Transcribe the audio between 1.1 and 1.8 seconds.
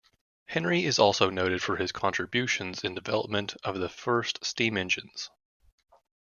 noted for